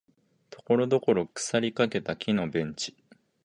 [0.49, 2.95] ところどころ腐りかけた木のベンチ